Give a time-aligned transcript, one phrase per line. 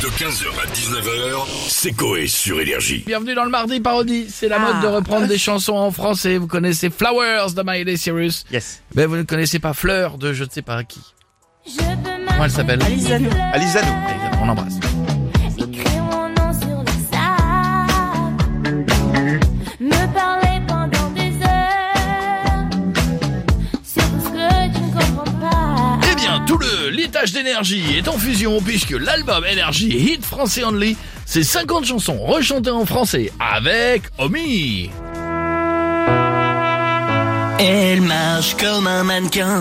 [0.00, 3.02] De 15h à 19h, c'est Coé sur Énergie.
[3.06, 4.28] Bienvenue dans le mardi parodie.
[4.30, 6.38] C'est la mode de reprendre des chansons en français.
[6.38, 8.46] Vous connaissez Flowers de Miley Cyrus.
[8.50, 8.82] Yes.
[8.94, 11.02] Mais vous ne connaissez pas Fleur de je ne sais pas qui.
[11.76, 12.82] Comment elle s'appelle?
[12.82, 13.28] Alizano.
[13.52, 13.92] Alizano.
[14.40, 14.78] On l'embrasse.
[27.10, 30.96] Litage d'énergie est en fusion puisque l'album Énergie Hit Français Only,
[31.26, 34.90] c'est 50 chansons rechantées en français avec Omi.
[37.58, 39.60] Elle marche comme un mannequin.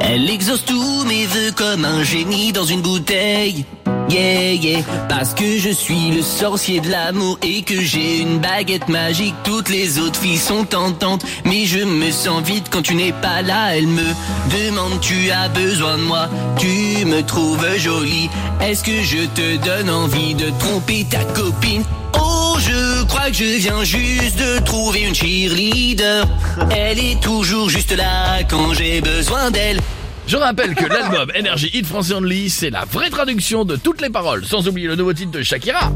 [0.00, 3.64] Elle exauce tous mes vœux comme un génie dans une bouteille.
[4.08, 4.82] Yeah, yeah.
[5.08, 9.34] Parce que je suis le sorcier de l'amour et que j'ai une baguette magique.
[9.42, 11.24] Toutes les autres filles sont tentantes.
[11.44, 13.76] Mais je me sens vide quand tu n'es pas là.
[13.76, 14.04] Elle me
[14.50, 16.28] demande, tu as besoin de moi?
[16.58, 18.30] Tu me trouves jolie.
[18.60, 21.82] Est-ce que je te donne envie de tromper ta copine?
[22.18, 26.26] Oh, je crois que je viens juste de trouver une cheerleader.
[26.70, 29.80] Elle est toujours juste là quand j'ai besoin d'elle.
[30.26, 34.10] Je rappelle que l'album Énergie Hit Français Only, c'est la vraie traduction de toutes les
[34.10, 35.92] paroles, sans oublier le nouveau titre de Shakira.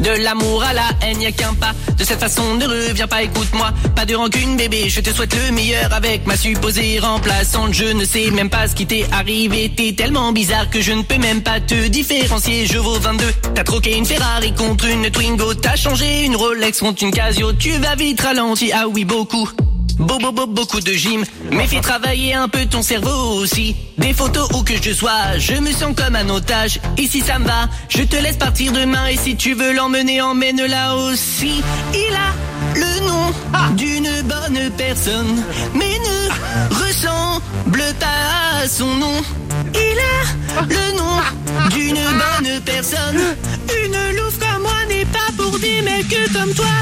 [0.00, 1.72] De l'amour à la haine, y a qu'un pas.
[1.98, 3.70] De cette façon, ne reviens pas, écoute-moi.
[3.94, 7.74] Pas de rancune, bébé, je te souhaite le meilleur avec ma supposée remplaçante.
[7.74, 9.70] Je ne sais même pas ce qui t'est arrivé.
[9.74, 12.66] T'es tellement bizarre que je ne peux même pas te différencier.
[12.66, 13.24] Je vaux 22.
[13.54, 15.54] T'as troqué une Ferrari contre une Twingo.
[15.54, 17.52] T'as changé une Rolex contre une Casio.
[17.52, 19.50] Tu vas vite ralenti, ah oui, beaucoup.
[19.98, 21.24] Beau, beau, beau, beaucoup de gym.
[21.50, 23.76] Mais fais travailler un peu ton cerveau aussi.
[23.96, 26.80] Des photos où que je sois, je me sens comme un otage.
[26.98, 29.06] Et si ça me va, je te laisse partir demain.
[29.06, 31.62] Et si tu veux l'emmener, emmène-la aussi.
[31.92, 32.32] Il a
[32.74, 35.42] le nom d'une bonne personne,
[35.74, 39.22] mais ne ressemble pas à son nom.
[39.74, 43.20] Il a le nom d'une bonne personne.
[43.84, 46.73] Une louve comme moi n'est pas pour des mecs comme toi.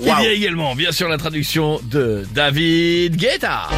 [0.00, 3.68] Il y a également, bien sûr, la traduction de David Guetta.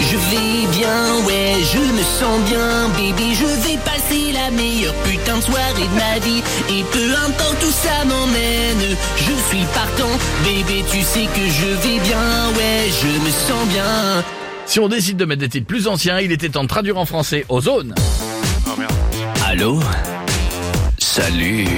[0.00, 3.34] Je vais bien, ouais, je me sens bien, baby.
[3.34, 6.42] Je vais passer la meilleure putain de soirée de ma vie.
[6.68, 10.10] Et peu importe où ça m'emmène, je suis partant,
[10.44, 10.84] bébé.
[10.90, 14.24] Tu sais que je vais bien, ouais, je me sens bien.
[14.66, 17.06] Si on décide de mettre des titres plus anciens, il était temps de traduire en
[17.06, 17.94] français Ozone.
[19.46, 19.80] Allô?
[21.14, 21.68] Salut,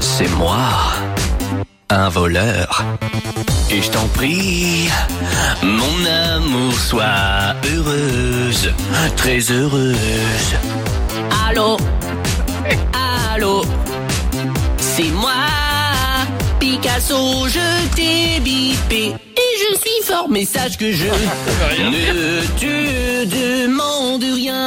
[0.00, 0.56] c'est moi,
[1.90, 2.82] un voleur.
[3.70, 4.88] Et je t'en prie,
[5.62, 8.72] mon amour, sois heureuse,
[9.18, 10.56] très heureuse.
[11.46, 11.76] Allô?
[13.34, 13.66] Allô?
[14.78, 15.44] C'est moi,
[16.58, 19.08] Picasso, je t'ai bipé.
[19.36, 21.04] Et je suis fort, mais sache que je
[21.84, 24.61] ne te demande rien.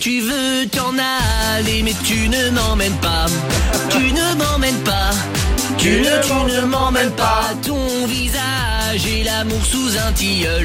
[0.00, 0.94] Tu veux t'en
[1.56, 3.26] aller, mais tu ne m'emmènes pas.
[3.90, 5.10] Tu ne m'emmènes pas.
[5.78, 7.42] Tu ne, tu ne m'emmènes pas.
[7.66, 10.64] Ton visage et l'amour sous un tilleul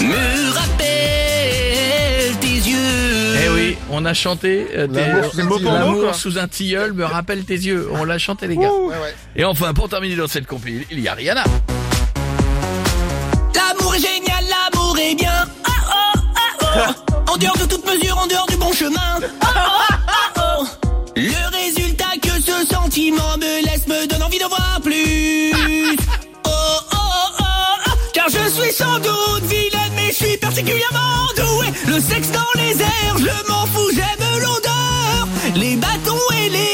[0.00, 3.36] me rappellent tes yeux.
[3.44, 5.00] Eh oui, on a chanté euh, tes-
[5.36, 5.78] L'amour sous un.
[5.78, 7.88] L'amour sous un tilleul me rappelle tes yeux.
[7.92, 8.70] On l'a chanté les gars.
[9.36, 11.44] Et enfin, pour terminer dans cette compil, il y a Rihanna.
[13.54, 15.46] L'amour est génial, l'amour est bien.
[15.64, 16.40] Ah oh, ah
[16.88, 16.92] oh.
[17.34, 18.96] En dehors de toute mesure, en dehors du oh,
[19.42, 20.64] ah oh.
[21.16, 25.52] Le résultat que ce sentiment me laisse me donne envie de voir plus.
[26.44, 27.90] Oh, oh, oh, oh.
[28.12, 31.72] Car je suis sans doute vilaine, mais je suis particulièrement douée.
[31.86, 35.28] Le sexe dans les airs, je m'en fous, j'aime l'odeur.
[35.54, 36.73] Les bâtons et les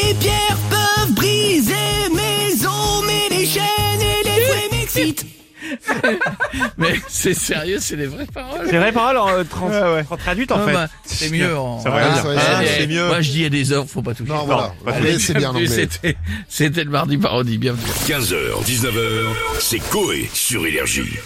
[6.93, 8.67] Mais c'est sérieux, c'est des vraies paroles.
[8.69, 9.71] C'est vrai parole en euh, trans-
[10.05, 10.73] trans- traduite en Ah fait.
[10.73, 11.81] bah, c'est mieux en.
[11.81, 13.07] Ça va Ah, ouais, allez, c'est mieux.
[13.07, 14.31] Moi je dis à des heures, faut pas toucher.
[14.33, 14.73] Non, voilà.
[14.87, 15.67] Allez, bien en bienvenue.
[15.67, 16.17] C'était,
[16.49, 17.83] c'était le mardi parodie, bienvenue.
[18.07, 19.25] 15h, 19h,
[19.61, 21.19] c'est Coé sur Énergie.